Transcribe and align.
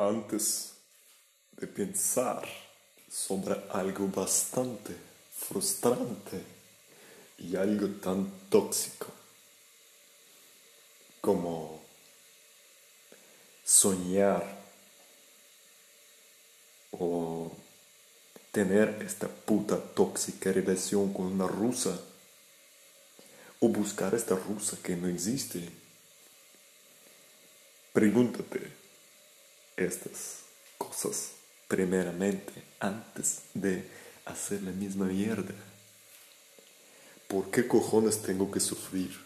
antes 0.00 0.72
de 1.52 1.66
pensar 1.66 2.48
sobre 3.10 3.54
algo 3.70 4.08
bastante 4.08 4.96
frustrante 5.30 6.42
y 7.36 7.54
algo 7.54 7.86
tan 8.00 8.48
tóxico 8.48 9.08
como 11.20 11.82
soñar 13.62 14.42
o 16.92 17.52
tener 18.52 19.02
esta 19.02 19.28
puta 19.28 19.78
tóxica 19.78 20.50
relación 20.50 21.12
con 21.12 21.26
una 21.26 21.46
rusa 21.46 22.00
o 23.60 23.68
buscar 23.68 24.14
esta 24.14 24.34
rusa 24.34 24.78
que 24.82 24.96
no 24.96 25.08
existe. 25.08 25.68
Pregúntate 27.92 28.80
estas 29.82 30.40
cosas 30.78 31.32
primeramente 31.68 32.52
antes 32.78 33.42
de 33.54 33.88
hacer 34.24 34.62
la 34.62 34.72
misma 34.72 35.06
mierda. 35.06 35.54
¿Por 37.28 37.50
qué 37.50 37.66
cojones 37.66 38.22
tengo 38.22 38.50
que 38.50 38.60
sufrir? 38.60 39.16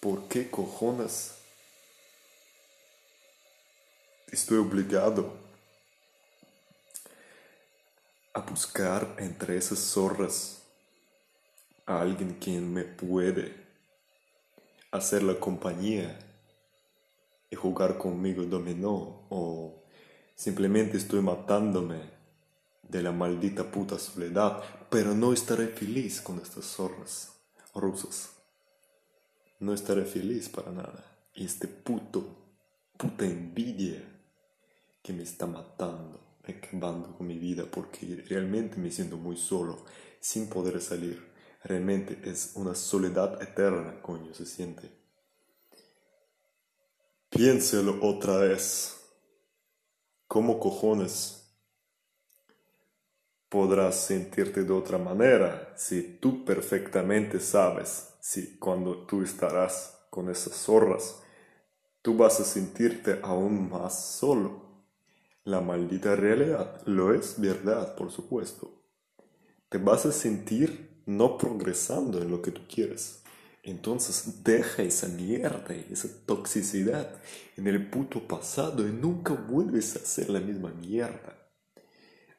¿Por 0.00 0.28
qué 0.28 0.48
cojones 0.50 1.32
estoy 4.30 4.58
obligado 4.58 5.32
a 8.32 8.40
buscar 8.40 9.14
entre 9.18 9.56
esas 9.56 9.78
zorras 9.78 10.62
a 11.86 12.00
alguien 12.00 12.34
quien 12.34 12.72
me 12.72 12.84
puede 12.84 13.54
hacer 14.90 15.22
la 15.22 15.38
compañía 15.38 16.18
y 17.54 17.56
jugar 17.56 17.98
conmigo 17.98 18.42
dominó 18.42 19.26
o 19.30 19.84
simplemente 20.34 20.96
estoy 20.96 21.20
matándome 21.20 22.00
de 22.82 23.00
la 23.00 23.12
maldita 23.12 23.70
puta 23.70 23.96
soledad, 23.96 24.60
pero 24.90 25.14
no 25.14 25.32
estaré 25.32 25.68
feliz 25.68 26.20
con 26.20 26.40
estas 26.40 26.64
zorras 26.64 27.32
rusas. 27.72 28.32
No 29.60 29.72
estaré 29.72 30.04
feliz 30.04 30.48
para 30.48 30.72
nada. 30.72 31.04
Y 31.32 31.44
este 31.44 31.68
puto, 31.68 32.26
puta 32.96 33.24
envidia 33.24 34.02
que 35.00 35.12
me 35.12 35.22
está 35.22 35.46
matando, 35.46 36.20
acabando 36.42 37.16
con 37.16 37.28
mi 37.28 37.38
vida, 37.38 37.66
porque 37.70 38.24
realmente 38.28 38.78
me 38.78 38.90
siento 38.90 39.16
muy 39.16 39.36
solo, 39.36 39.84
sin 40.18 40.48
poder 40.48 40.80
salir. 40.80 41.24
Realmente 41.62 42.18
es 42.28 42.52
una 42.56 42.74
soledad 42.74 43.40
eterna, 43.40 44.02
coño, 44.02 44.34
se 44.34 44.44
siente. 44.44 45.03
Piénselo 47.36 47.98
otra 48.00 48.36
vez. 48.36 48.94
¿Cómo 50.28 50.60
cojones 50.60 51.52
podrás 53.48 53.96
sentirte 53.96 54.62
de 54.62 54.72
otra 54.72 54.98
manera 54.98 55.74
si 55.76 56.16
tú 56.20 56.44
perfectamente 56.44 57.40
sabes 57.40 58.14
si 58.20 58.56
cuando 58.58 59.04
tú 59.04 59.22
estarás 59.22 60.06
con 60.10 60.30
esas 60.30 60.54
zorras, 60.54 61.24
tú 62.02 62.16
vas 62.16 62.38
a 62.38 62.44
sentirte 62.44 63.18
aún 63.24 63.68
más 63.68 64.00
solo? 64.16 64.84
La 65.42 65.60
maldita 65.60 66.14
realidad 66.14 66.82
lo 66.86 67.12
es 67.12 67.40
verdad, 67.40 67.96
por 67.96 68.12
supuesto. 68.12 68.80
Te 69.68 69.78
vas 69.78 70.06
a 70.06 70.12
sentir 70.12 71.02
no 71.06 71.36
progresando 71.36 72.22
en 72.22 72.30
lo 72.30 72.40
que 72.40 72.52
tú 72.52 72.60
quieres. 72.72 73.23
Entonces 73.66 74.44
deja 74.44 74.82
esa 74.82 75.08
mierda 75.08 75.74
esa 75.74 76.08
toxicidad 76.26 77.18
en 77.56 77.66
el 77.66 77.88
puto 77.88 78.28
pasado 78.28 78.86
y 78.86 78.92
nunca 78.92 79.32
vuelves 79.32 79.96
a 79.96 80.00
hacer 80.00 80.28
la 80.28 80.40
misma 80.40 80.70
mierda. 80.70 81.34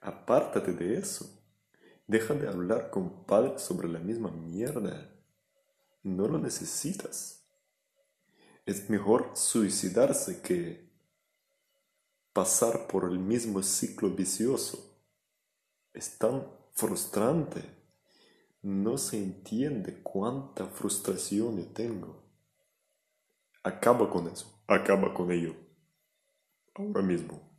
Apártate 0.01 0.71
de 0.73 0.99
eso. 0.99 1.27
Deja 2.05 2.35
de 2.35 2.47
hablar 2.47 2.91
con 2.91 3.25
padres 3.25 3.63
sobre 3.63 3.87
la 3.89 3.97
misma 3.97 4.29
mierda. 4.29 5.09
No 6.03 6.27
lo 6.27 6.37
necesitas. 6.37 7.43
Es 8.67 8.87
mejor 8.91 9.31
suicidarse 9.33 10.41
que 10.41 10.91
pasar 12.33 12.85
por 12.85 13.05
el 13.05 13.17
mismo 13.17 13.63
ciclo 13.63 14.11
vicioso. 14.11 14.95
Es 15.91 16.19
tan 16.19 16.45
frustrante. 16.73 17.63
No 18.65 18.97
se 18.97 19.17
entiende 19.17 20.01
cuánta 20.01 20.65
frustración 20.65 21.59
yo 21.59 21.65
tengo. 21.65 22.23
Acaba 23.61 24.09
con 24.09 24.27
eso. 24.27 24.59
Acaba 24.65 25.13
con 25.13 25.31
ello. 25.31 25.53
Ahora 26.73 27.03
mismo. 27.03 27.54